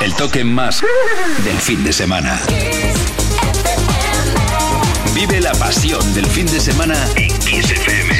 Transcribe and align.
El 0.00 0.14
toque 0.14 0.44
más 0.44 0.82
del 1.44 1.56
fin 1.58 1.82
de 1.84 1.92
semana. 1.92 2.38
Vive 5.14 5.40
la 5.40 5.52
pasión 5.52 6.14
del 6.14 6.26
fin 6.26 6.46
de 6.46 6.60
semana 6.60 6.94
en 7.16 7.28
Kiss 7.38 7.70
FM. 7.70 8.14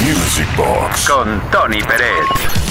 Music 0.00 0.48
Box. 0.56 1.08
Con 1.08 1.50
Tony 1.50 1.82
Pérez. 1.82 2.64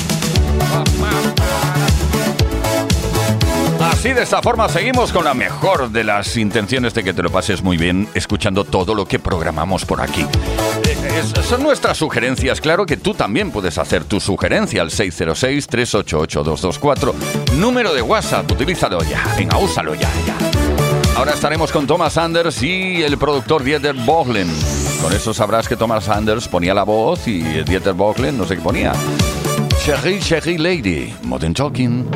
Así 3.81 4.13
de 4.13 4.23
esta 4.23 4.41
forma 4.41 4.69
seguimos 4.69 5.11
con 5.11 5.25
la 5.25 5.33
mejor 5.33 5.89
de 5.91 6.03
las 6.03 6.35
intenciones 6.37 6.93
de 6.93 7.03
que 7.03 7.13
te 7.13 7.21
lo 7.21 7.29
pases 7.29 7.61
muy 7.61 7.77
bien 7.77 8.07
escuchando 8.13 8.63
todo 8.63 8.95
lo 8.95 9.05
que 9.05 9.19
programamos 9.19 9.85
por 9.85 10.01
aquí. 10.01 10.25
Son 11.47 11.61
nuestras 11.61 11.95
sugerencias, 11.97 12.59
claro 12.59 12.87
que 12.87 12.97
tú 12.97 13.13
también 13.13 13.51
puedes 13.51 13.77
hacer 13.77 14.03
tu 14.03 14.19
sugerencia 14.19 14.81
al 14.81 14.89
606-388-224. 14.89 17.13
Número 17.57 17.93
de 17.93 18.01
WhatsApp, 18.01 18.51
utilízalo 18.51 19.03
ya, 19.03 19.23
venga, 19.37 19.57
úsalo 19.57 19.93
ya. 19.93 20.09
Ahora 21.15 21.33
estaremos 21.33 21.71
con 21.71 21.85
Thomas 21.85 22.17
Anders 22.17 22.63
y 22.63 23.03
el 23.03 23.19
productor 23.19 23.63
Dieter 23.63 23.93
Bohlen. 23.93 24.49
Con 25.01 25.13
eso 25.13 25.31
sabrás 25.33 25.67
que 25.67 25.75
Thomas 25.75 26.07
Anders 26.09 26.47
ponía 26.47 26.73
la 26.73 26.83
voz 26.83 27.27
y 27.27 27.41
Dieter 27.63 27.93
Bohlen 27.93 28.35
no 28.37 28.45
sé 28.45 28.55
qué 28.55 28.61
ponía. 28.61 28.93
Cherie, 29.85 30.19
Cherie 30.19 30.57
Lady, 30.57 31.13
Modern 31.23 31.53
Talking. 31.53 32.07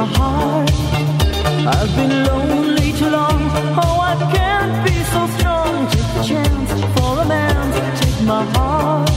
My 0.00 0.06
heart. 0.18 0.70
I've 1.76 1.94
been 1.94 2.24
lonely 2.24 2.92
too 2.98 3.10
long. 3.18 3.40
Oh, 3.82 3.96
I 4.10 4.14
can't 4.34 4.76
be 4.86 4.96
so 5.14 5.20
strong. 5.36 5.72
Take 5.92 6.10
the 6.16 6.22
chance 6.30 6.70
for 6.94 7.16
a. 7.30 7.46
Take 8.00 8.20
my 8.32 8.44
heart. 8.54 9.10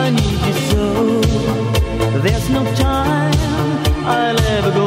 I 0.00 0.10
need 0.10 0.40
you 0.46 0.56
so. 0.70 0.84
There's 2.24 2.48
no 2.50 2.62
time. 2.74 3.34
I'll 4.14 4.40
ever 4.56 4.70
go. 4.78 4.85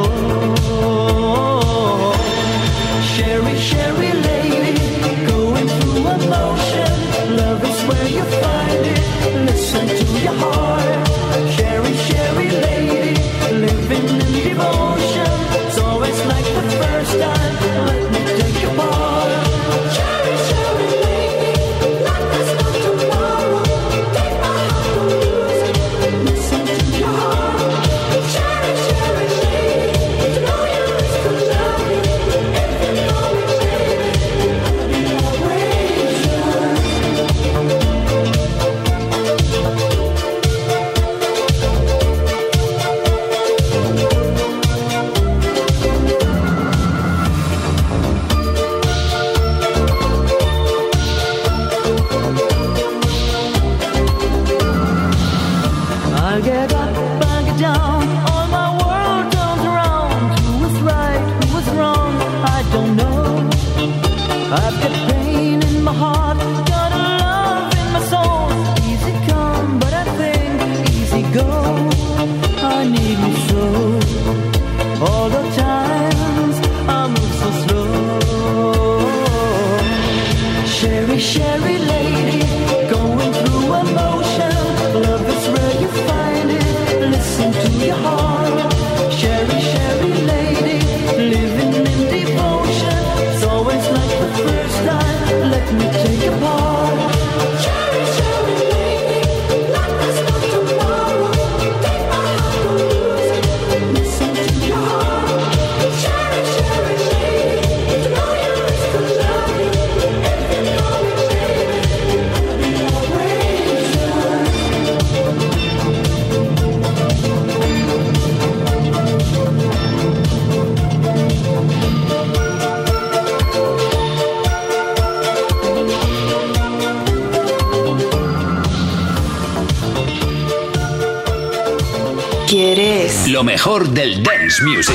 Del 133.90 134.22
dance 134.22 134.62
music. 134.62 134.94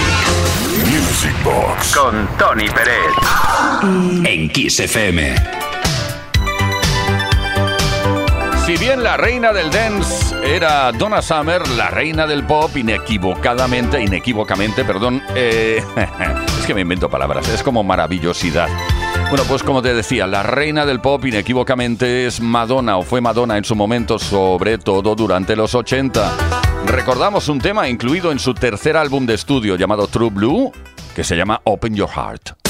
Music 0.85 1.33
Box. 1.43 1.95
Con 1.95 2.27
Tony 2.37 2.67
Pérez. 2.69 2.95
En 4.23 4.49
Kiss 4.49 4.79
FM. 4.79 5.35
Si 8.65 8.77
bien 8.77 9.03
la 9.03 9.17
reina 9.17 9.53
del 9.53 9.69
dance 9.69 10.35
era 10.43 10.91
Donna 10.91 11.21
Summer, 11.21 11.67
la 11.69 11.89
reina 11.89 12.25
del 12.25 12.43
pop 12.45 12.75
inequivocadamente, 12.75 14.01
inequívocamente, 14.01 14.83
perdón, 14.83 15.21
eh, 15.35 15.83
es 16.59 16.65
que 16.65 16.73
me 16.73 16.81
invento 16.81 17.09
palabras, 17.09 17.47
es 17.49 17.61
como 17.61 17.83
maravillosidad. 17.83 18.69
Bueno, 19.29 19.43
pues 19.47 19.61
como 19.61 19.81
te 19.81 19.93
decía, 19.93 20.25
la 20.25 20.43
reina 20.43 20.85
del 20.85 20.99
pop 20.99 21.23
inequívocamente 21.25 22.25
es 22.25 22.41
Madonna 22.41 22.97
o 22.97 23.03
fue 23.03 23.21
Madonna 23.21 23.57
en 23.57 23.63
su 23.63 23.75
momento, 23.75 24.17
sobre 24.17 24.77
todo 24.77 25.15
durante 25.15 25.55
los 25.55 25.75
80. 25.75 26.44
Recordamos 26.87 27.49
un 27.49 27.59
tema 27.59 27.89
incluido 27.89 28.31
en 28.31 28.39
su 28.39 28.53
tercer 28.53 28.95
álbum 28.95 29.25
de 29.25 29.33
estudio 29.33 29.75
llamado 29.75 30.07
True 30.07 30.29
Blue, 30.29 30.71
que 31.15 31.23
se 31.23 31.35
llama 31.35 31.61
Open 31.63 31.95
Your 31.95 32.09
Heart. 32.09 32.65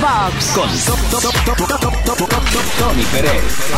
Con 0.00 0.68
Tony 2.78 3.02
Pérez. 3.12 3.72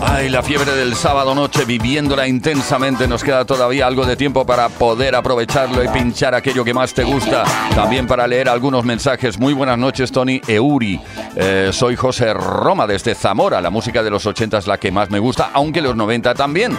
Ay, 0.00 0.28
la 0.28 0.42
fiebre 0.44 0.72
del 0.76 0.94
sábado 0.94 1.34
noche, 1.34 1.64
viviéndola 1.64 2.28
intensamente, 2.28 3.08
nos 3.08 3.24
queda 3.24 3.44
todavía 3.44 3.88
algo 3.88 4.06
de 4.06 4.14
tiempo 4.14 4.46
para 4.46 4.68
poder 4.68 5.16
aprovecharlo 5.16 5.82
y 5.82 5.88
pinchar 5.88 6.36
aquello 6.36 6.64
que 6.64 6.72
más 6.72 6.94
te 6.94 7.02
gusta. 7.02 7.42
También 7.74 8.06
para 8.06 8.28
leer 8.28 8.48
algunos 8.48 8.84
mensajes. 8.84 9.40
Muy 9.40 9.54
buenas 9.54 9.78
noches, 9.78 10.12
Tony 10.12 10.40
Euri. 10.46 11.00
Eh, 11.34 11.70
soy 11.72 11.96
José 11.96 12.32
Roma 12.32 12.86
desde 12.86 13.16
Zamora. 13.16 13.60
La 13.60 13.70
música 13.70 14.04
de 14.04 14.10
los 14.10 14.24
80 14.24 14.58
es 14.58 14.66
la 14.68 14.78
que 14.78 14.92
más 14.92 15.10
me 15.10 15.18
gusta, 15.18 15.50
aunque 15.52 15.82
los 15.82 15.96
90 15.96 16.34
también. 16.34 16.78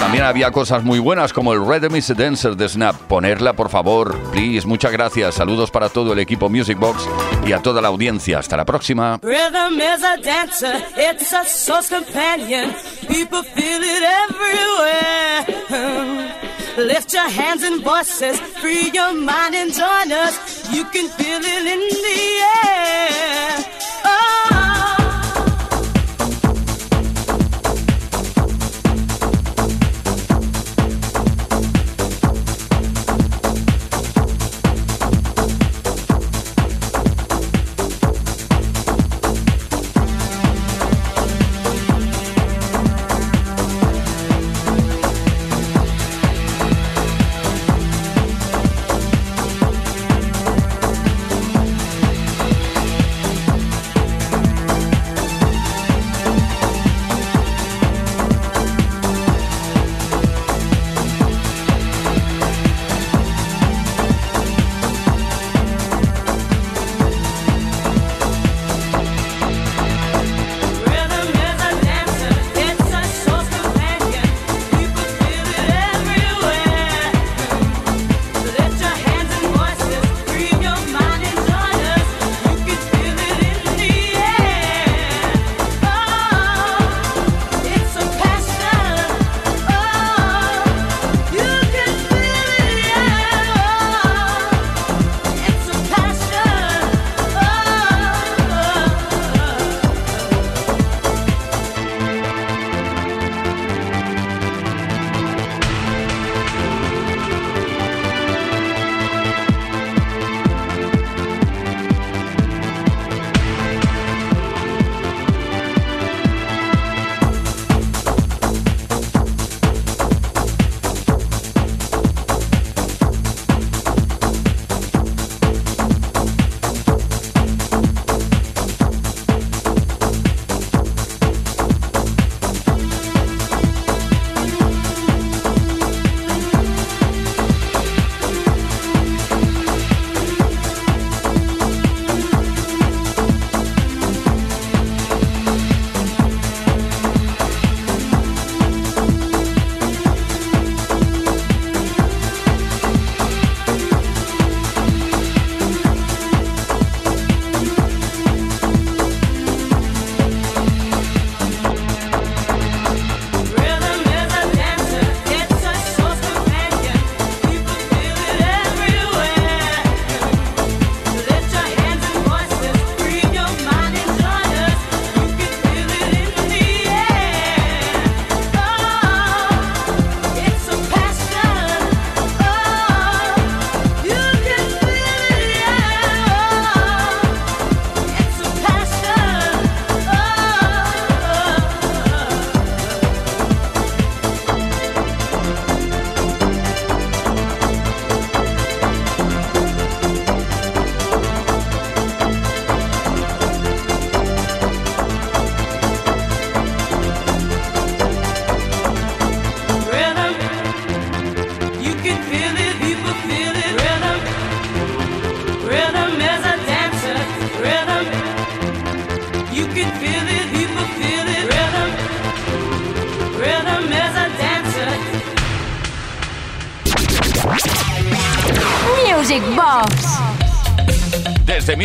También 0.00 0.24
había 0.24 0.50
cosas 0.50 0.82
muy 0.82 0.98
buenas 0.98 1.32
como 1.32 1.52
el 1.52 1.64
Red 1.64 1.90
Miss 1.90 2.08
Dancer 2.16 2.56
de 2.56 2.68
Snap. 2.68 2.96
Ponerla, 3.02 3.52
por 3.52 3.68
favor, 3.68 4.18
please. 4.32 4.66
Muchas 4.66 4.92
gracias. 4.92 5.34
Saludos 5.34 5.70
para 5.70 5.90
todo 5.90 6.14
el 6.14 6.18
equipo 6.18 6.48
Music 6.48 6.78
Box 6.78 7.06
y 7.46 7.52
a 7.52 7.60
toda 7.60 7.82
la 7.82 7.88
audiencia. 7.88 8.38
Hasta 8.38 8.56
la 8.56 8.64
próxima. 8.64 9.20
Rhythm 9.22 9.78
is 9.78 10.02
a 10.02 10.16
dancer. 10.16 10.82
It's 10.96 11.32
a 11.34 11.44
source 11.44 11.94
companion. 11.94 12.72
People 13.08 13.42
feel 13.42 13.82
it 13.82 14.02
everywhere. 14.30 15.60
Lift 16.78 17.12
your 17.12 17.28
hands 17.28 17.62
and 17.62 17.82
voices, 17.84 18.40
free 18.60 18.90
your 18.94 19.12
mind 19.12 19.54
and 19.54 19.70
join 19.70 20.12
us. 20.12 20.38
You 20.72 20.84
can 20.84 21.08
feel 21.08 21.40
it 21.42 21.66
in 21.66 21.80
the 21.80 22.40
air. 22.66 23.64
Oh. 24.06 24.79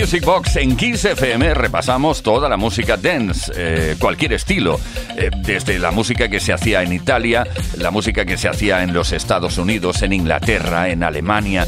Music 0.06 0.24
Box 0.24 0.58
en 0.58 0.78
Kiss 0.78 1.04
FM 1.04 1.56
repasamos 1.56 2.22
toda 2.22 2.48
la 2.48 2.58
música 2.58 2.96
dance, 2.96 3.52
eh, 3.56 3.96
cualquier 3.98 4.34
estilo, 4.34 4.80
eh, 5.18 5.32
desde 5.36 5.80
la 5.80 5.90
música 5.90 6.30
que 6.30 6.40
se 6.40 6.54
hacía 6.54 6.84
en 6.84 6.94
Italia, 6.94 7.48
la 7.80 7.90
música 7.90 8.24
que 8.24 8.38
se 8.38 8.48
hacía 8.48 8.84
en 8.84 8.94
los 8.94 9.12
Estados 9.14 9.58
Unidos, 9.58 10.04
en 10.04 10.14
Inglaterra, 10.14 10.90
en 10.90 11.02
Alemania. 11.02 11.68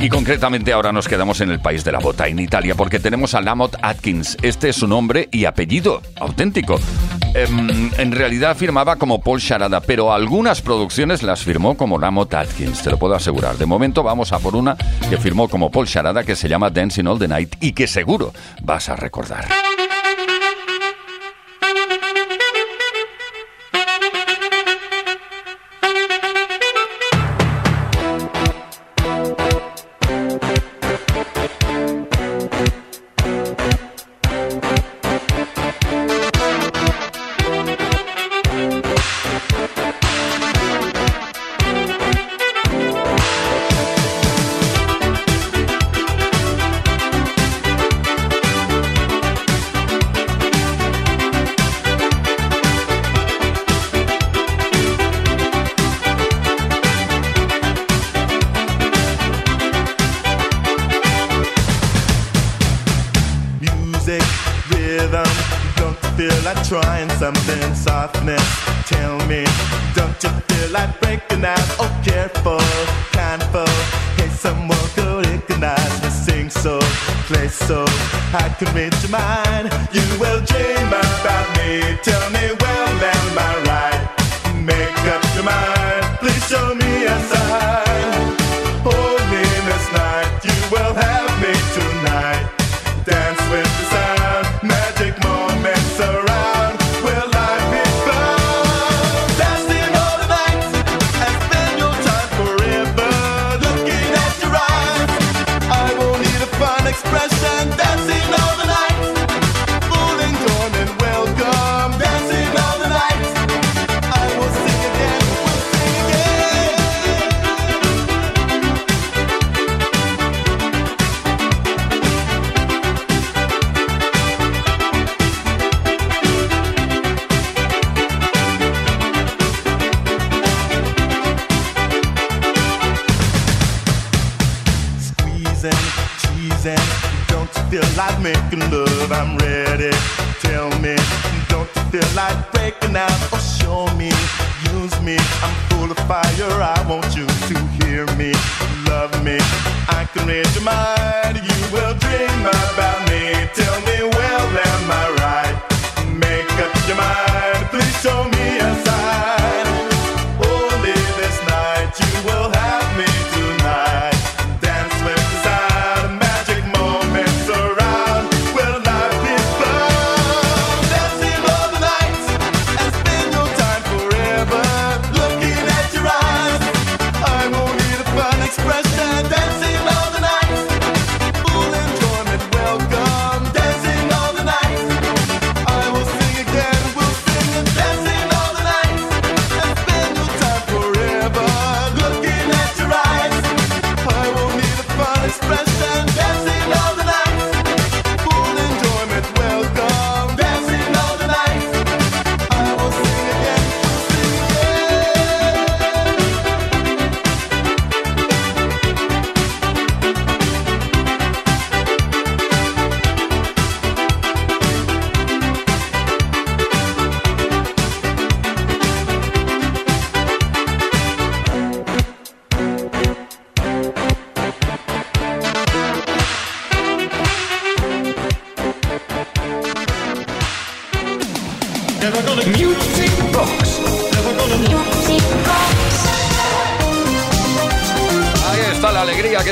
Y 0.00 0.08
concretamente 0.08 0.72
ahora 0.72 0.90
nos 0.90 1.06
quedamos 1.06 1.40
en 1.40 1.52
el 1.52 1.60
país 1.60 1.84
de 1.84 1.92
la 1.92 2.00
bota, 2.00 2.26
en 2.26 2.40
Italia, 2.40 2.74
porque 2.74 2.98
tenemos 2.98 3.34
a 3.34 3.40
Lamont 3.40 3.76
Atkins. 3.80 4.36
Este 4.42 4.70
es 4.70 4.74
su 4.74 4.88
nombre 4.88 5.28
y 5.30 5.44
apellido 5.44 6.02
auténtico. 6.16 6.80
Em, 7.36 7.90
en 7.98 8.12
realidad 8.12 8.56
firmaba 8.56 8.96
como 8.96 9.20
Paul 9.20 9.40
Sharada, 9.40 9.82
pero 9.82 10.10
algunas 10.10 10.62
producciones 10.62 11.22
las 11.22 11.44
firmó 11.44 11.76
como 11.76 11.98
Lamont 11.98 12.32
Atkins, 12.32 12.82
te 12.82 12.90
lo 12.90 12.98
puedo 12.98 13.14
asegurar. 13.14 13.58
De 13.58 13.66
momento 13.66 14.02
vamos 14.02 14.32
a 14.32 14.38
por 14.38 14.56
una 14.56 14.74
que 15.10 15.18
firmó 15.18 15.46
como 15.46 15.70
Paul 15.70 15.86
Sharada, 15.86 16.24
que 16.24 16.34
se 16.34 16.48
llama 16.48 16.70
Dancing 16.70 17.04
All 17.04 17.18
the 17.18 17.28
Night 17.28 17.56
y 17.60 17.72
que 17.72 17.86
seguro 17.88 18.32
vas 18.62 18.88
a 18.88 18.96
recordar. 18.96 19.65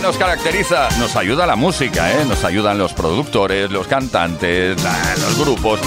Nos 0.04 0.18
caracteriza. 0.18 0.90
Nos 0.98 1.16
ayuda 1.16 1.46
la 1.46 1.56
música, 1.56 2.12
¿eh? 2.12 2.26
Nos 2.26 2.44
ayudan 2.44 2.76
los 2.76 2.92
productores, 2.92 3.70
los 3.70 3.86
cantantes, 3.86 4.76
los 4.82 5.38
grupos. 5.38 5.80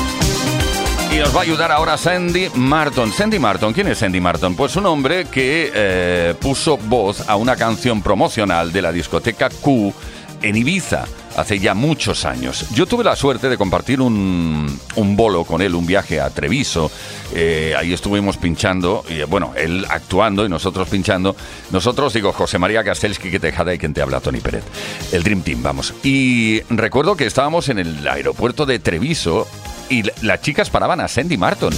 Y 1.14 1.18
nos 1.18 1.36
va 1.36 1.42
a 1.42 1.44
ayudar 1.44 1.72
ahora 1.72 1.98
Sandy 1.98 2.50
Martin. 2.56 3.14
Sandy 3.14 3.38
Martin, 3.38 3.74
¿quién 3.74 3.88
es 3.89 4.00
Sandy 4.00 4.20
Martin? 4.20 4.56
Pues 4.56 4.76
un 4.76 4.88
hombre 4.88 5.26
que 5.26 5.72
eh, 5.72 6.34
puso 6.41 6.78
voz 6.78 7.30
a 7.30 7.36
una 7.36 7.56
canción 7.56 8.02
promocional 8.02 8.72
de 8.72 8.82
la 8.82 8.91
discoteca 8.91 9.52
Q 9.52 9.94
en 10.41 10.56
Ibiza 10.56 11.06
hace 11.38 11.60
ya 11.60 11.73
muchos 11.73 12.26
años. 12.26 12.65
Yo 12.71 12.86
tuve 12.88 13.04
la 13.04 13.15
suerte 13.15 13.47
de 13.47 13.58
compartir 13.58 14.02
un, 14.02 14.80
un 14.95 15.15
bolo 15.15 15.45
con 15.45 15.62
él, 15.62 15.76
un 15.76 15.86
viaje 15.86 16.19
a 16.19 16.30
Treviso. 16.32 16.91
Eh, 17.34 17.76
ahí 17.78 17.93
estuvimos 17.93 18.38
pinchando, 18.38 19.06
y 19.08 19.19
eh, 19.19 19.26
bueno, 19.26 19.54
él 19.56 19.86
actuando 19.89 20.45
y 20.45 20.50
nosotros 20.50 20.89
pinchando. 20.89 21.36
Nosotros, 21.71 22.13
digo, 22.13 22.34
José 22.34 22.58
María 22.58 22.84
Castelski, 22.84 23.30
que 23.30 23.39
Tejada 23.39 23.73
y 23.73 23.78
quien 23.78 23.93
te 23.93 24.02
habla, 24.02 24.19
Tony 24.19 24.39
Pérez. 24.39 24.63
El 25.12 25.23
Dream 25.23 25.41
Team, 25.41 25.62
vamos. 25.62 25.93
Y 26.04 26.62
recuerdo 26.69 27.15
que 27.15 27.28
estábamos 27.28 27.69
en 27.69 27.80
el 27.80 28.08
aeropuerto 28.08 28.65
de 28.65 28.80
Treviso 28.80 29.47
y 29.89 30.04
las 30.26 30.41
chicas 30.41 30.71
paraban 30.71 31.00
a 31.00 31.08
Sandy 31.08 31.38
Martin. 31.38 31.69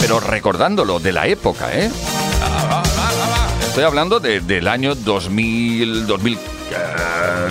Pero 0.00 0.18
recordándolo 0.18 0.98
de 0.98 1.12
la 1.12 1.26
época, 1.26 1.70
¿eh? 1.72 1.90
Estoy 3.68 3.84
hablando 3.84 4.18
de, 4.18 4.40
del 4.40 4.66
año 4.66 4.94
2000, 4.94 6.06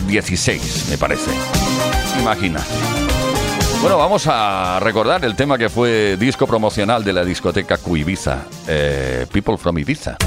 16, 0.07 0.87
me 0.89 0.97
parece. 0.97 1.31
Imagina. 2.19 2.59
Bueno, 3.81 3.97
vamos 3.97 4.25
a 4.27 4.79
recordar 4.81 5.23
el 5.23 5.35
tema 5.35 5.57
que 5.57 5.69
fue 5.69 6.17
disco 6.17 6.47
promocional 6.47 7.03
de 7.03 7.13
la 7.13 7.23
discoteca 7.23 7.77
Cuibiza, 7.77 8.45
eh, 8.67 9.27
People 9.31 9.57
from 9.57 9.77
Ibiza. 9.77 10.17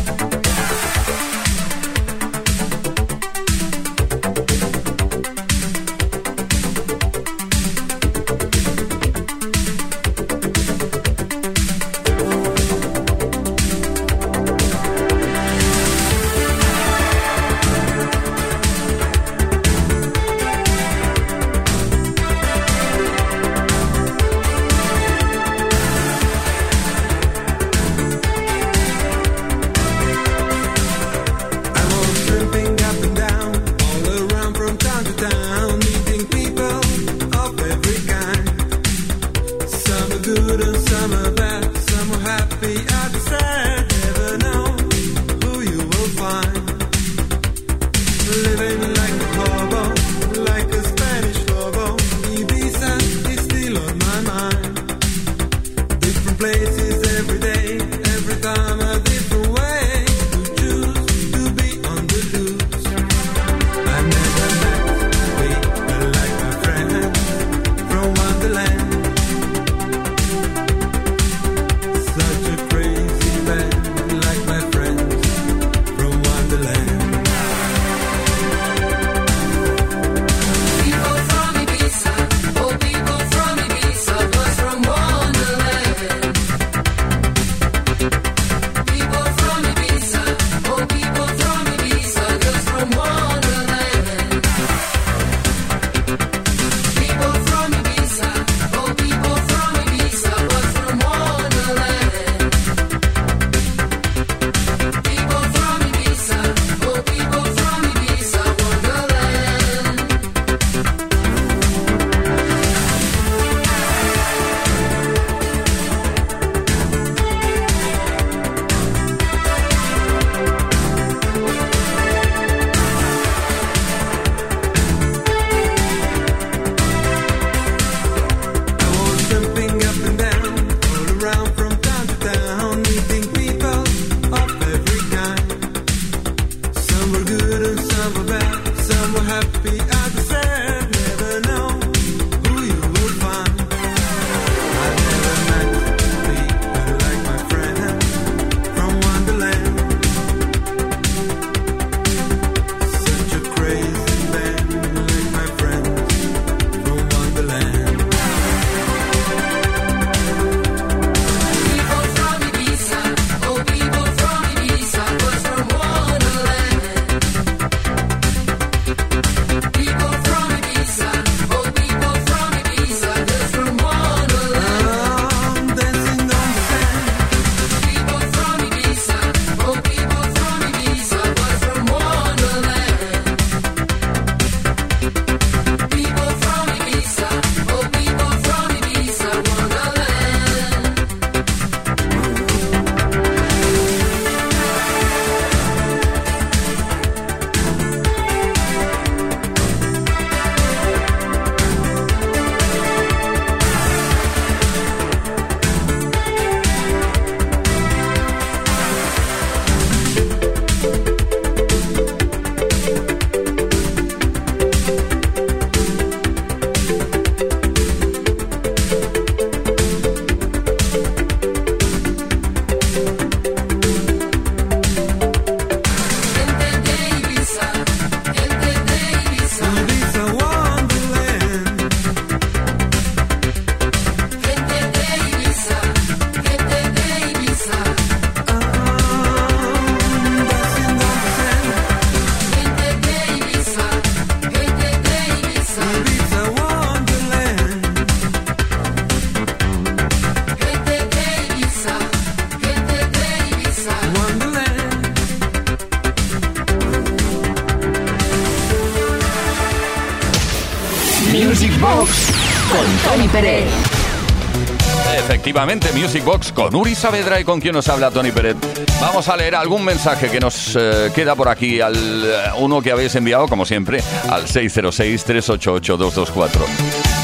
Box 266.25 266.53
con 266.53 266.75
Uri 266.75 266.95
Saavedra 266.95 267.41
y 267.41 267.45
con 267.45 267.61
quien 267.61 267.75
nos 267.75 267.89
habla 267.89 268.11
Tony 268.11 268.33
Pérez. 268.33 268.57
Vamos 269.01 269.29
a 269.29 269.37
leer 269.37 269.55
algún 269.55 269.85
mensaje 269.85 270.31
que 270.31 270.41
nos 270.41 270.77
eh, 270.77 271.11
queda 271.15 271.35
por 271.35 271.49
aquí, 271.49 271.81
al 271.81 271.95
eh, 271.97 272.51
uno 272.59 272.83
que 272.83 272.93
habéis 272.93 273.15
enviado, 273.15 273.49
como 273.49 273.65
siempre, 273.65 274.03
al 274.29 274.45
606-388-224. 274.47 276.51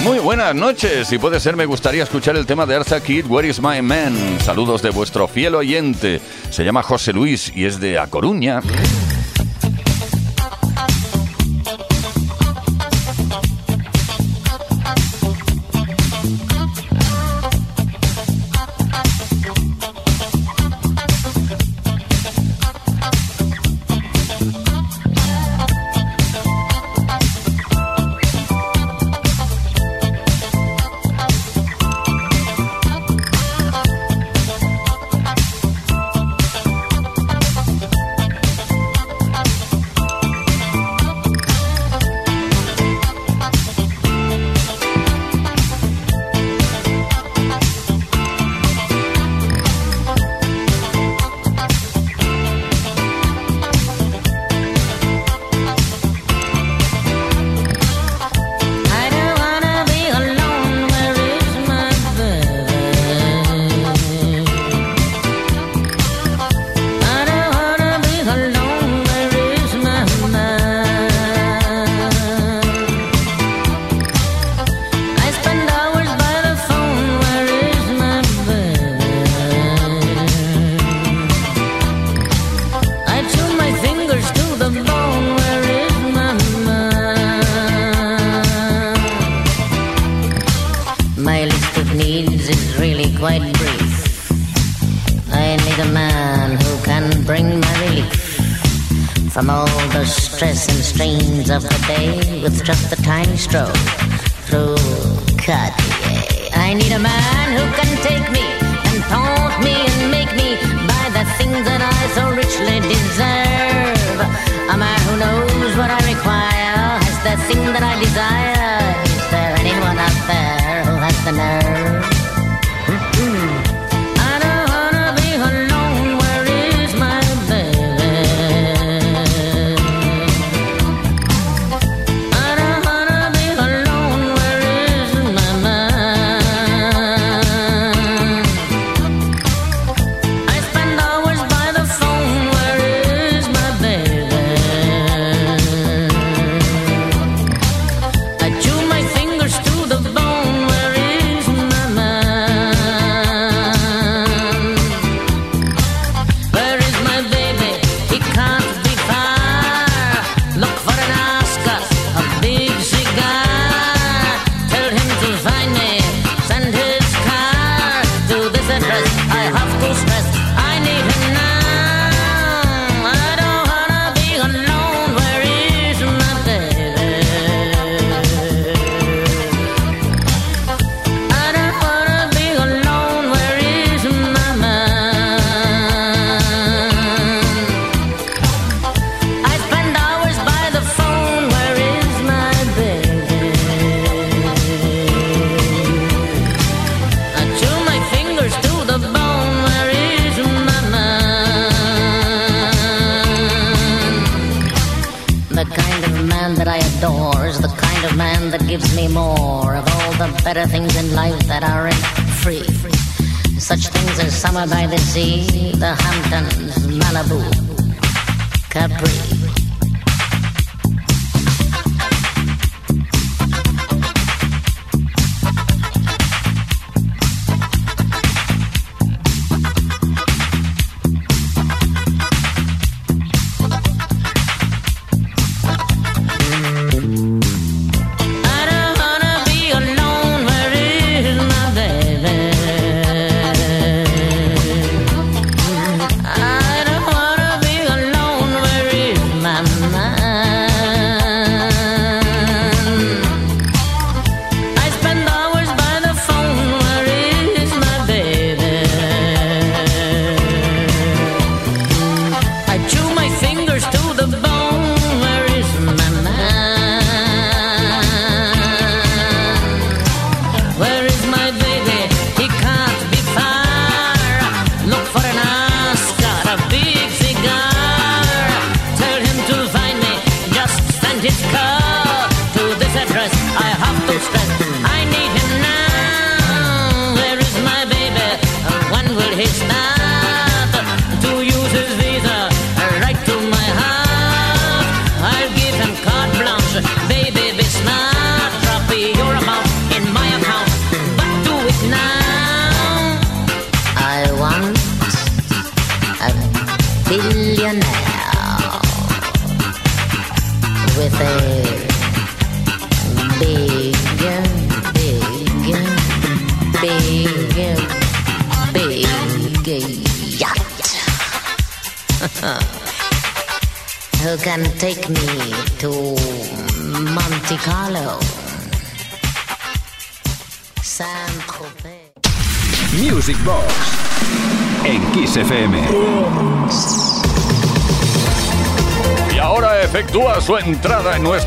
Muy 0.02 0.18
buenas 0.18 0.54
noches, 0.54 1.08
si 1.08 1.18
puede 1.18 1.40
ser 1.40 1.56
me 1.56 1.66
gustaría 1.66 2.02
escuchar 2.02 2.36
el 2.36 2.46
tema 2.46 2.66
de 2.66 2.76
Arza 2.76 3.02
Kid, 3.02 3.26
Where 3.26 3.48
is 3.48 3.60
my 3.60 3.82
man? 3.82 4.38
Saludos 4.44 4.82
de 4.82 4.90
vuestro 4.90 5.26
fiel 5.28 5.54
oyente, 5.54 6.20
se 6.50 6.64
llama 6.64 6.82
José 6.82 7.12
Luis 7.12 7.52
y 7.54 7.64
es 7.64 7.80
de 7.80 7.98
A 7.98 8.06
Coruña. 8.06 8.60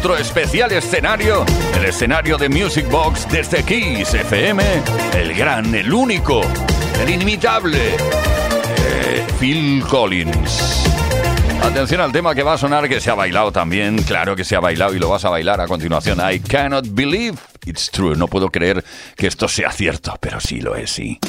nuestro 0.02 0.16
especial 0.16 0.72
escenario, 0.72 1.46
el 1.76 1.84
escenario 1.84 2.38
de 2.38 2.48
Music 2.48 2.90
Box 2.90 3.28
desde 3.30 3.64
Kiss 3.64 4.14
FM, 4.14 4.64
el 5.14 5.34
gran, 5.34 5.76
el 5.76 5.92
único, 5.92 6.40
el 7.02 7.10
inimitable, 7.10 7.96
eh, 7.98 9.28
Phil 9.42 9.84
Collins. 9.90 10.86
Atención 11.62 12.00
al 12.00 12.14
tema 12.14 12.34
que 12.34 12.44
va 12.44 12.54
a 12.54 12.58
sonar, 12.58 12.88
que 12.88 13.02
se 13.02 13.12
ha 13.12 13.14
bailado 13.14 13.52
también, 13.52 14.02
claro 14.04 14.38
que 14.38 14.46
se 14.46 14.56
ha 14.56 14.62
bailado 14.62 14.96
y 14.96 15.00
lo 15.00 15.10
vas 15.10 15.26
a 15.26 15.30
bailar 15.30 15.60
a 15.60 15.68
continuación. 15.68 16.20
I 16.22 16.40
cannot 16.40 16.86
believe 16.92 17.38
it's 17.66 17.92
true. 17.92 18.16
No 18.16 18.30
puedo 18.30 18.50
creer 18.50 18.86
que 19.18 19.28
esto 19.28 19.50
sea 19.50 19.70
cierto, 19.70 20.18
pero 20.22 20.40
sí 20.40 20.62
lo 20.62 20.78
es, 20.78 20.92
sí. 20.92 21.20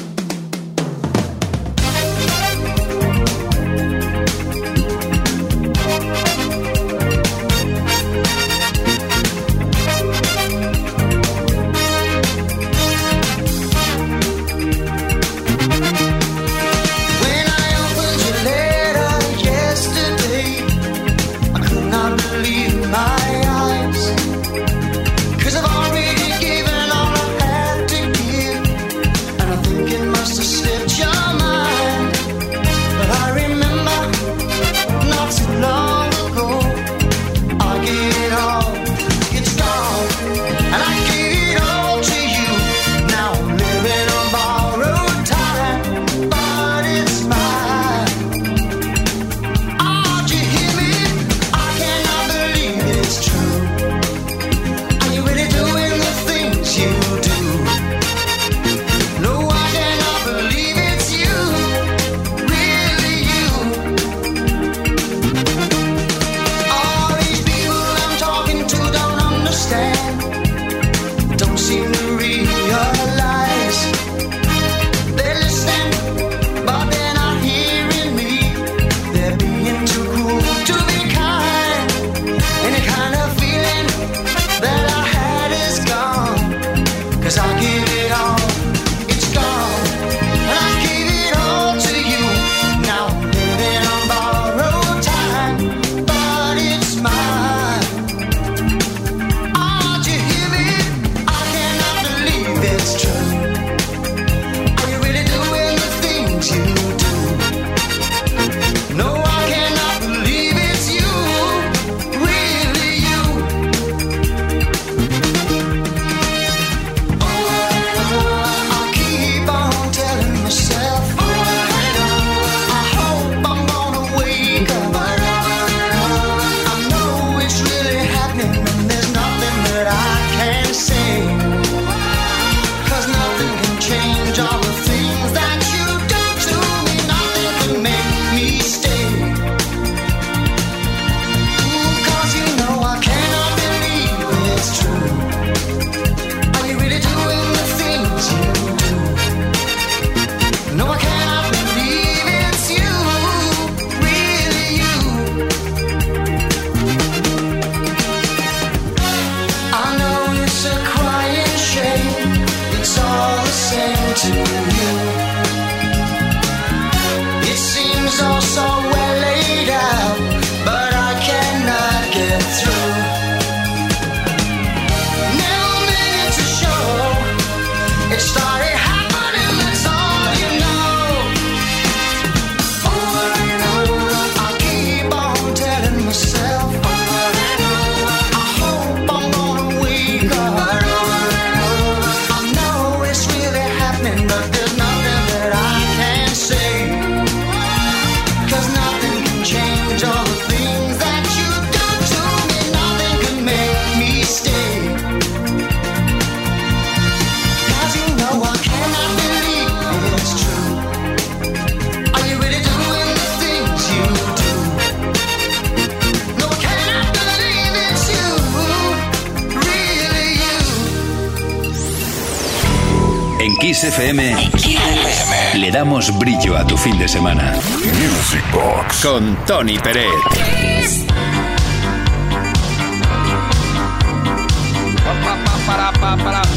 fin 226.82 226.98
de 226.98 227.06
semana. 227.06 227.52
Music 227.52 228.42
Box 228.52 229.04
con 229.04 229.36
Tony 229.44 229.78
Pérez. 229.78 230.06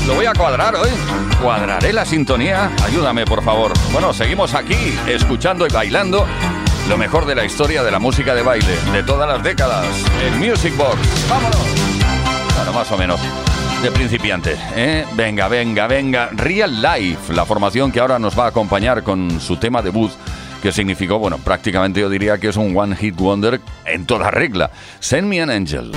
Lo 0.07 0.15
voy 0.15 0.25
a 0.25 0.33
cuadrar 0.33 0.75
hoy. 0.75 0.89
Cuadraré 1.41 1.91
la 1.91 2.05
sintonía. 2.05 2.71
Ayúdame, 2.83 3.25
por 3.25 3.43
favor. 3.43 3.73
Bueno, 3.91 4.13
seguimos 4.13 4.53
aquí, 4.53 4.97
escuchando 5.07 5.67
y 5.67 5.69
bailando 5.69 6.25
lo 6.88 6.97
mejor 6.97 7.25
de 7.25 7.36
la 7.36 7.43
historia 7.43 7.83
de 7.83 7.91
la 7.91 7.99
música 7.99 8.33
de 8.33 8.43
baile 8.43 8.77
de 8.93 9.03
todas 9.03 9.27
las 9.27 9.43
décadas. 9.43 9.86
El 10.23 10.36
Music 10.36 10.75
Box. 10.77 10.99
¡Vámonos! 11.29 11.62
Claro, 12.53 12.71
más 12.73 12.89
o 12.91 12.97
menos 12.97 13.19
de 13.83 13.91
principiante. 13.91 14.55
¿eh? 14.75 15.05
Venga, 15.13 15.49
venga, 15.49 15.87
venga. 15.87 16.29
Real 16.31 16.81
Life, 16.81 17.33
la 17.33 17.45
formación 17.45 17.91
que 17.91 17.99
ahora 17.99 18.17
nos 18.17 18.37
va 18.39 18.45
a 18.45 18.47
acompañar 18.47 19.03
con 19.03 19.41
su 19.41 19.57
tema 19.57 19.81
debut 19.81 20.09
que 20.61 20.71
significó, 20.71 21.19
bueno, 21.19 21.37
prácticamente 21.37 21.99
yo 21.99 22.09
diría 22.09 22.37
que 22.37 22.47
es 22.47 22.55
un 22.55 22.75
one 22.77 22.95
hit 22.95 23.15
wonder 23.17 23.59
en 23.85 24.05
toda 24.05 24.31
regla. 24.31 24.71
Send 25.01 25.27
me 25.27 25.41
an 25.41 25.49
angel. 25.49 25.91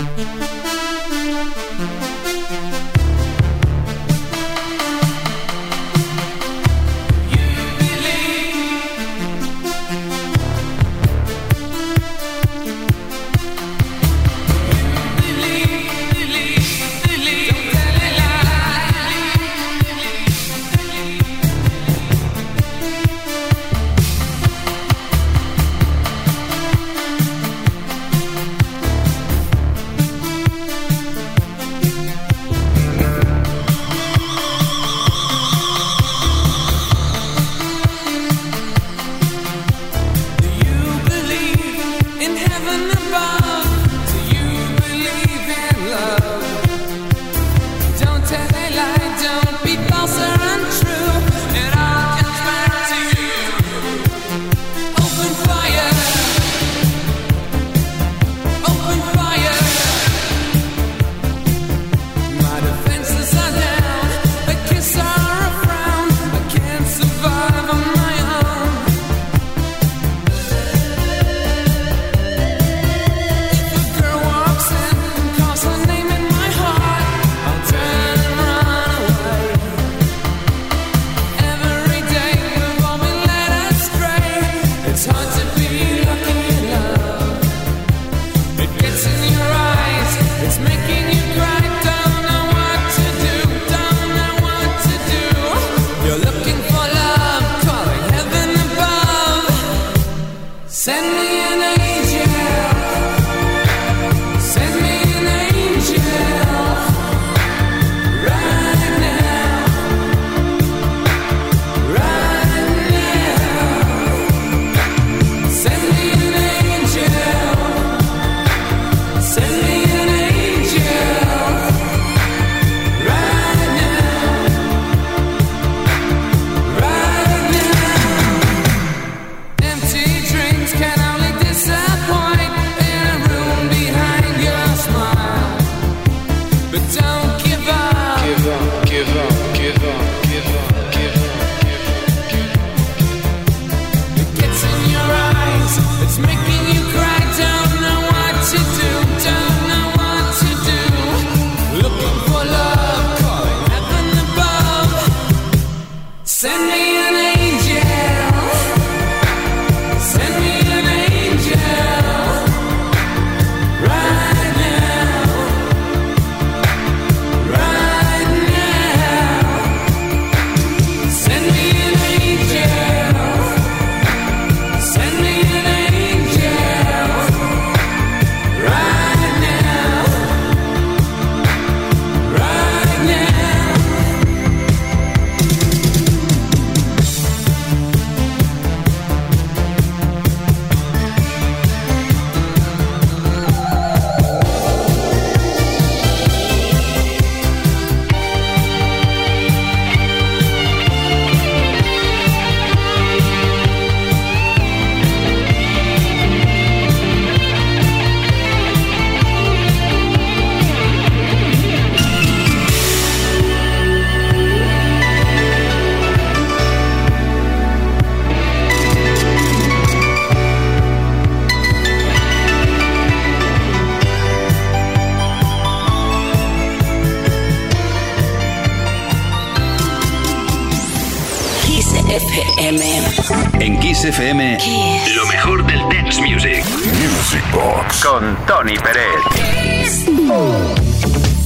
Kiss 233.97 234.05
FM. 234.05 234.59
Kiss. 234.59 235.17
Lo 235.17 235.25
mejor 235.27 235.65
del 235.65 235.81
dance 235.89 236.21
music. 236.21 236.63
Music 237.01 237.43
Box. 237.51 238.05
Con 238.05 238.37
Tony 238.47 238.77
Pérez. 238.77 239.25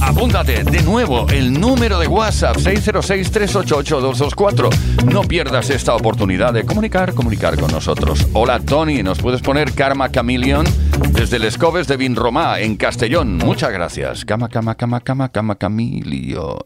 Apúntate 0.01 0.65
de 0.65 0.81
nuevo 0.81 1.29
el 1.29 1.53
número 1.53 1.97
de 1.97 2.07
WhatsApp 2.07 2.57
606-388-224. 2.57 4.69
No 5.05 5.21
pierdas 5.21 5.69
esta 5.69 5.95
oportunidad 5.95 6.51
de 6.51 6.65
comunicar, 6.65 7.13
comunicar 7.13 7.57
con 7.57 7.71
nosotros. 7.71 8.27
Hola 8.33 8.59
Tony, 8.59 9.01
nos 9.01 9.19
puedes 9.19 9.41
poner 9.41 9.71
Karma 9.71 10.11
Chameleon 10.11 10.65
desde 11.13 11.37
el 11.37 11.45
Escobes 11.45 11.87
de 11.87 11.95
Vinromá 11.95 12.59
en 12.59 12.75
Castellón. 12.75 13.37
Muchas 13.37 13.71
gracias. 13.71 14.25
Cama, 14.25 14.49
cama, 14.49 14.75
cama, 14.75 14.99
cama, 14.99 15.29
cama, 15.29 15.57
Chameleon. 15.57 16.57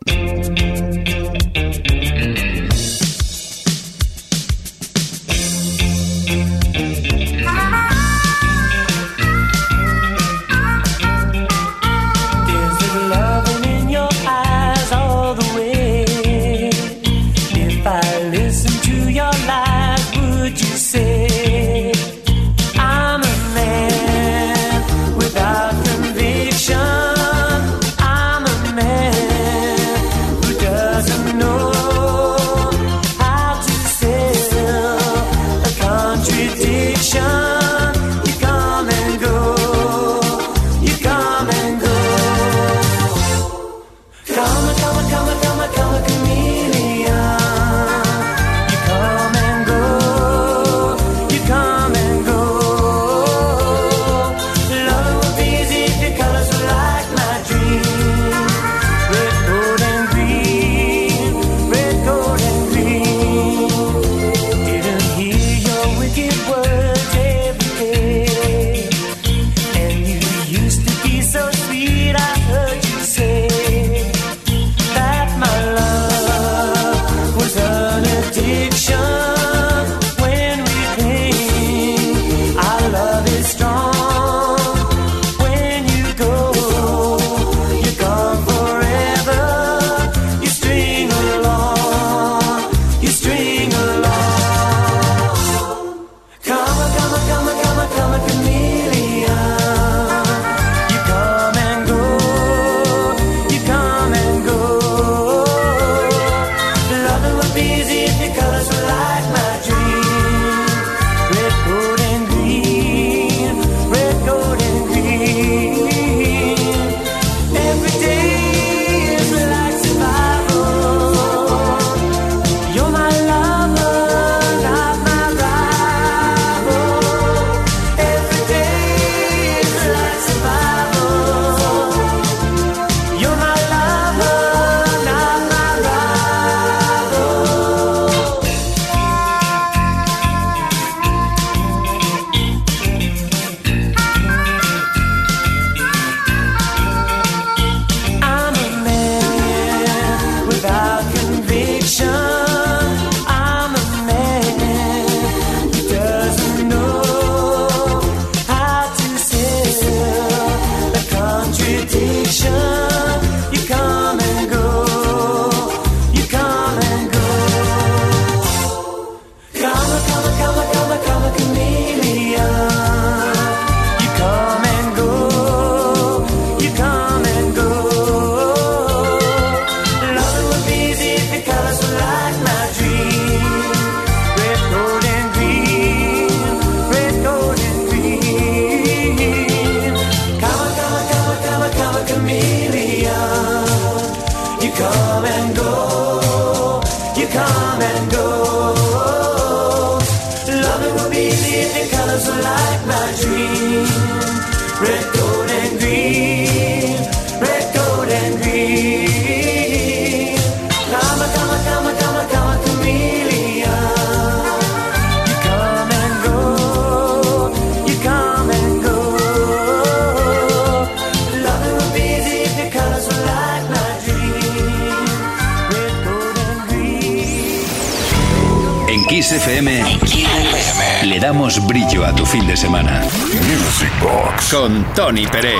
Tony 234.96 235.28
Pérez. 235.28 235.60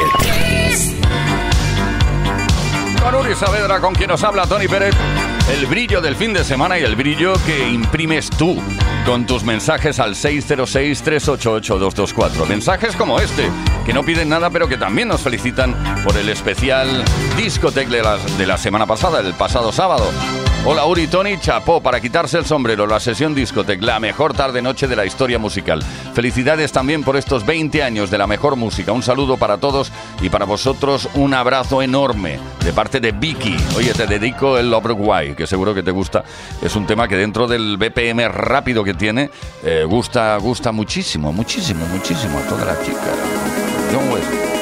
Saavedra, 3.36 3.80
con 3.82 3.94
quien 3.94 4.10
nos 4.10 4.24
habla 4.24 4.48
Tony 4.48 4.68
Pérez. 4.68 4.96
El 5.52 5.66
brillo 5.66 6.00
del 6.00 6.16
fin 6.16 6.32
de 6.32 6.46
semana 6.46 6.80
y 6.80 6.84
el 6.84 6.96
brillo 6.96 7.34
que 7.46 7.68
imprimes 7.68 8.30
tú 8.30 8.62
con 9.06 9.26
tus 9.26 9.44
mensajes 9.44 10.00
al 10.00 10.16
606-388-224. 10.16 12.48
Mensajes 12.48 12.96
como 12.96 13.20
este, 13.20 13.50
que 13.86 13.92
no 13.94 14.04
piden 14.04 14.30
nada 14.30 14.50
pero 14.50 14.70
que 14.70 14.78
también 14.78 15.10
nos 15.10 15.22
felicitan 15.22 15.76
por 16.04 16.18
el 16.18 16.30
especial 16.30 17.04
discotec 17.36 17.90
de 17.90 18.02
la, 18.02 18.18
de 18.18 18.48
la 18.48 18.58
semana 18.58 18.86
pasada, 18.86 19.20
el 19.20 19.34
pasado 19.34 19.72
sábado. 19.72 20.06
Hola 20.68 20.88
Uri, 20.88 21.06
Tony, 21.06 21.38
chapó 21.40 21.80
para 21.80 22.02
quitarse 22.02 22.40
el 22.40 22.46
sombrero, 22.46 22.88
la 22.88 23.00
sesión 23.00 23.36
discotec, 23.36 23.84
la 23.84 24.00
mejor 24.00 24.34
tarde-noche 24.34 24.88
de 24.88 24.96
la 24.96 25.06
historia 25.06 25.38
musical. 25.38 25.84
Felicidades 26.16 26.72
también 26.72 27.04
por 27.04 27.18
estos 27.18 27.46
20 27.46 27.84
años 27.84 28.10
de 28.10 28.18
la 28.18 28.26
mejor 28.26 28.56
música. 28.56 28.92
Un 28.92 29.04
saludo 29.04 29.38
para 29.38 29.60
todos 29.60 29.92
y 30.24 30.30
para 30.30 30.46
vosotros 30.46 31.08
un 31.14 31.36
abrazo 31.36 31.84
enorme 31.84 32.40
de 32.64 32.74
parte 32.74 33.00
de 33.00 33.12
Vicky. 33.12 33.56
Oye, 33.78 33.94
te 33.94 34.08
dedico 34.08 34.58
el 34.58 34.72
Love 34.72 34.94
Guay, 34.94 35.36
que 35.36 35.46
seguro 35.46 35.76
que 35.76 35.84
te 35.84 35.92
gusta. 35.92 36.24
Es 36.64 36.76
un 36.76 36.88
tema 36.88 37.08
que 37.08 37.16
dentro 37.16 37.46
del 37.46 37.78
BPM 37.78 38.28
rápido 38.28 38.84
que 38.84 38.96
tiene, 38.96 39.30
eh, 39.64 39.84
gusta, 39.88 40.36
gusta 40.38 40.72
muchísimo, 40.72 41.32
muchísimo, 41.32 41.86
muchísimo 41.86 42.40
a 42.40 42.42
todas 42.42 42.66
las 42.66 42.84
chicas. 42.84 43.16
John 43.94 44.12
West. 44.12 44.55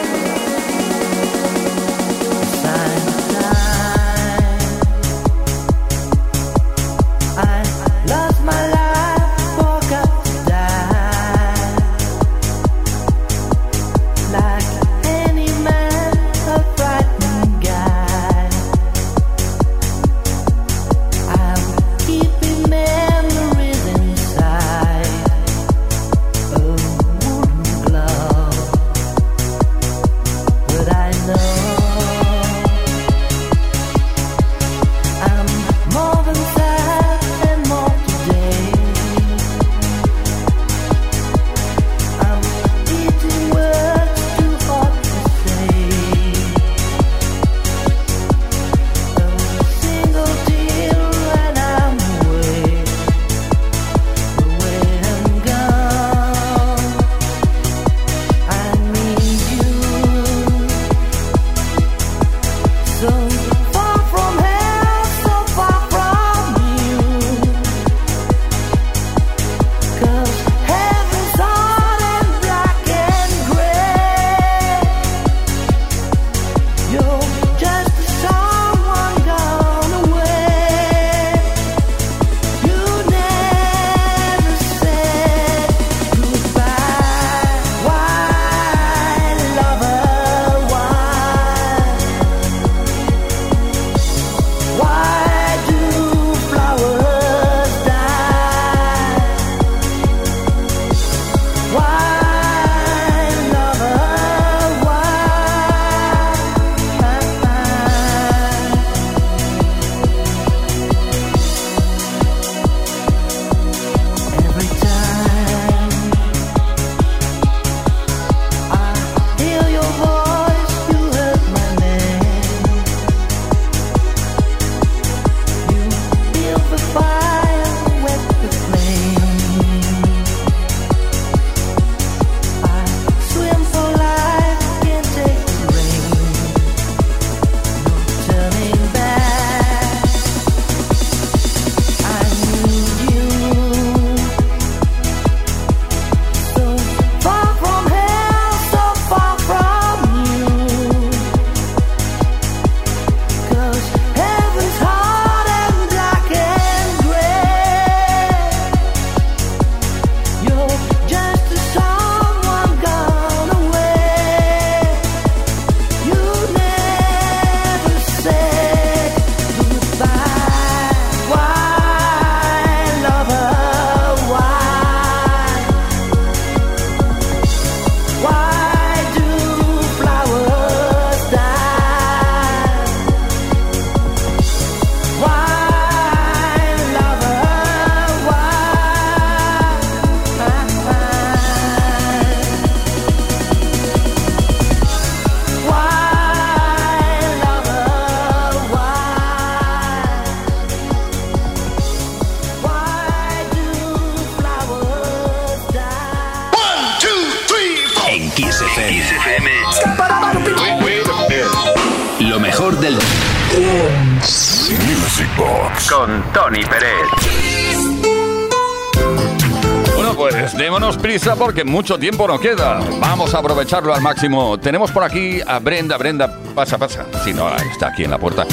Démonos 220.73 220.97
prisa 220.97 221.35
porque 221.35 221.63
mucho 221.63 221.99
tiempo 221.99 222.27
no 222.27 222.39
queda. 222.39 222.79
Vamos 222.99 223.35
a 223.35 223.37
aprovecharlo 223.37 223.93
al 223.93 224.01
máximo. 224.01 224.59
Tenemos 224.59 224.89
por 224.89 225.03
aquí 225.03 225.39
a 225.45 225.59
Brenda. 225.59 225.97
Brenda, 225.97 226.35
pasa, 226.55 226.79
pasa. 226.79 227.05
Sí, 227.23 227.31
no, 227.31 227.47
está 227.55 227.89
aquí 227.89 228.05
en 228.05 228.09
la 228.09 228.17
puerta. 228.17 228.47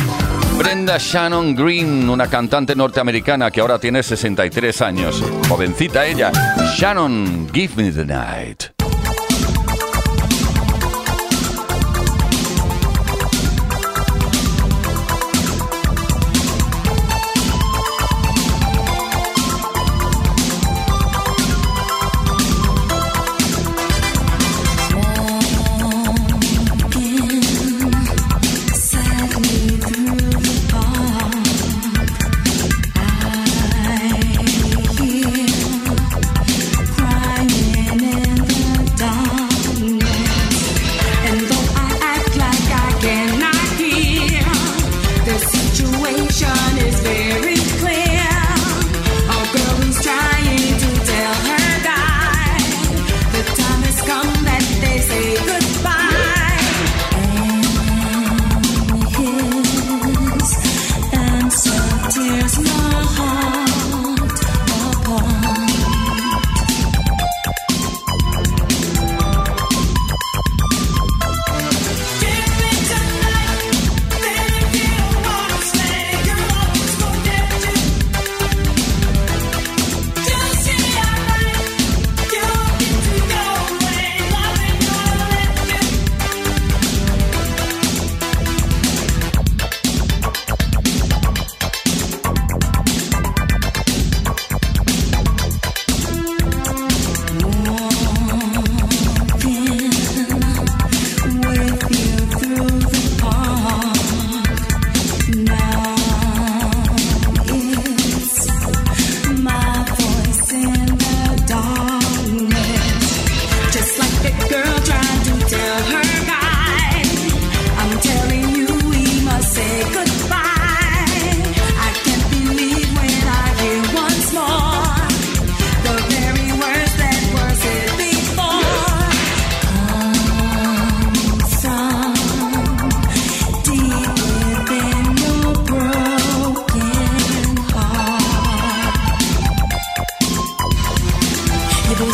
Brenda 0.59 0.99
Shannon 0.99 1.55
Green, 1.55 2.11
una 2.11 2.27
cantante 2.27 2.77
norteamericana 2.77 3.51
que 3.51 3.63
ahora 3.63 3.79
tiene 3.79 4.03
63 4.03 4.83
años. 4.83 5.25
Jovencita 5.49 6.05
ella. 6.05 6.31
Shannon, 6.77 7.49
give 7.55 7.83
me 7.83 7.91
the 7.91 8.05
night. 8.05 8.80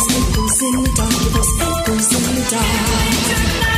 It 0.09 0.35
in 0.61 0.83
the 0.83 0.91
dark. 0.95 1.11
It 1.11 1.85
goes 1.85 2.13
in 2.13 2.35
the 2.35 2.49
dark. 2.49 3.76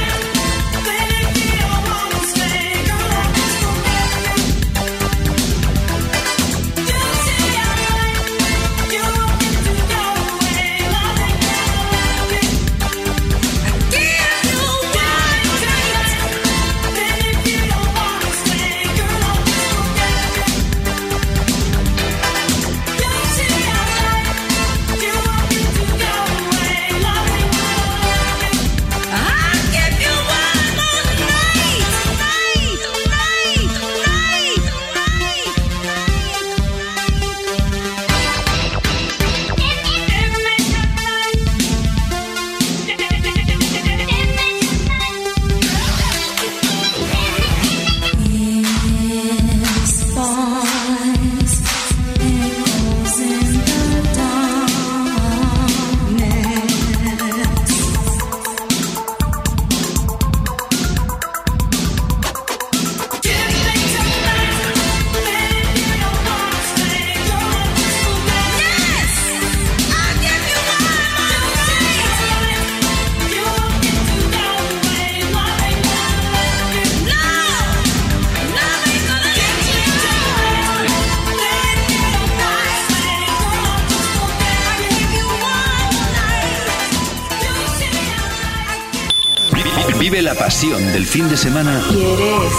Del 90.67 91.05
fin 91.05 91.29
de 91.29 91.37
semana 91.37 91.81
¿Quieres? 91.89 92.51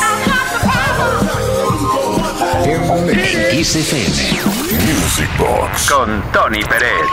en 3.12 3.51
Kiss 3.51 3.76
FM. 3.76 4.07
Music 4.86 5.28
Box. 5.38 5.90
Con 5.90 6.22
Tony 6.32 6.62
Pérez. 6.64 7.11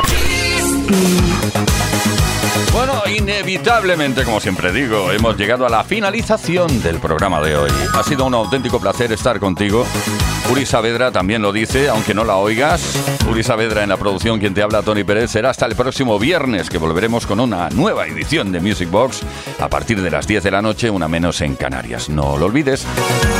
Bueno, 2.73 3.01
inevitablemente, 3.07 4.23
como 4.23 4.39
siempre 4.39 4.71
digo, 4.71 5.11
hemos 5.11 5.35
llegado 5.37 5.65
a 5.65 5.69
la 5.69 5.83
finalización 5.83 6.81
del 6.83 6.99
programa 6.99 7.41
de 7.41 7.57
hoy. 7.57 7.71
Ha 7.93 8.03
sido 8.03 8.25
un 8.25 8.33
auténtico 8.33 8.79
placer 8.79 9.11
estar 9.11 9.39
contigo. 9.39 9.85
Uri 10.51 10.65
Saavedra 10.65 11.11
también 11.11 11.41
lo 11.41 11.51
dice, 11.51 11.89
aunque 11.89 12.13
no 12.13 12.23
la 12.23 12.37
oigas. 12.37 12.97
Uri 13.29 13.43
Saavedra 13.43 13.83
en 13.83 13.89
la 13.89 13.97
producción, 13.97 14.39
quien 14.39 14.53
te 14.53 14.61
habla, 14.61 14.81
Tony 14.81 15.03
Pérez, 15.03 15.31
será 15.31 15.49
hasta 15.49 15.65
el 15.65 15.75
próximo 15.75 16.17
viernes 16.19 16.69
que 16.69 16.77
volveremos 16.77 17.25
con 17.25 17.39
una 17.39 17.69
nueva 17.69 18.07
edición 18.07 18.51
de 18.51 18.59
Music 18.59 18.89
Box 18.89 19.21
a 19.59 19.67
partir 19.67 20.01
de 20.01 20.11
las 20.11 20.25
10 20.27 20.43
de 20.43 20.51
la 20.51 20.61
noche, 20.61 20.89
una 20.89 21.07
menos 21.07 21.41
en 21.41 21.55
Canarias. 21.55 22.09
No 22.09 22.37
lo 22.37 22.45
olvides. 22.45 22.85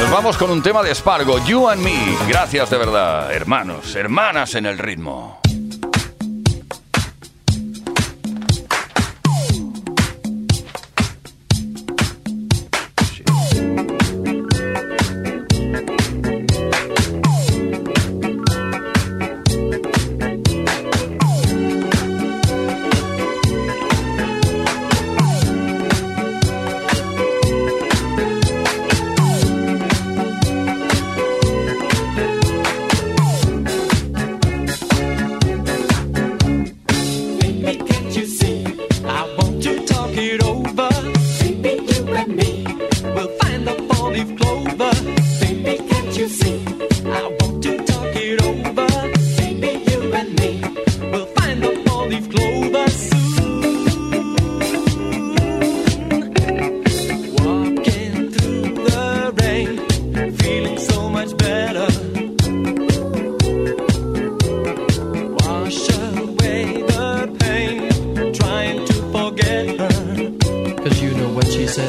Nos 0.01 0.11
vamos 0.11 0.37
con 0.37 0.49
un 0.51 0.61
tema 0.61 0.83
de 0.83 0.93
Spargo, 0.93 1.43
You 1.45 1.69
and 1.69 1.81
Me. 1.81 2.17
Gracias 2.27 2.69
de 2.69 2.77
verdad, 2.77 3.33
hermanos, 3.33 3.95
hermanas 3.95 4.55
en 4.55 4.65
el 4.65 4.77
ritmo. 4.77 5.39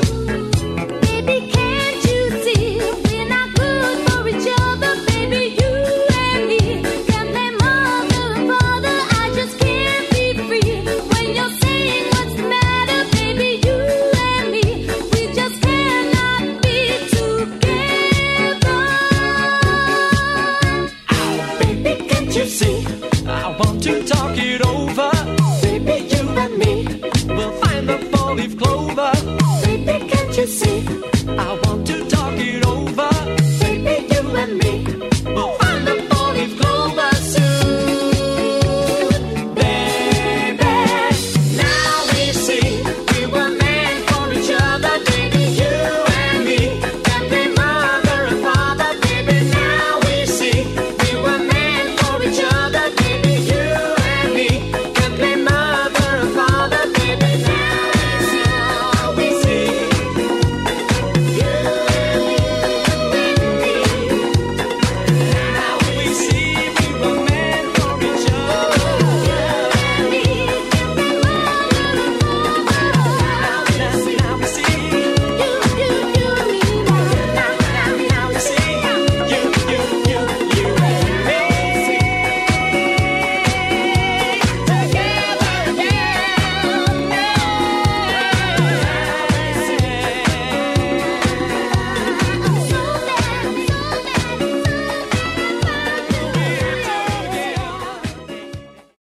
Thank 0.08 0.54
you. 0.54 0.57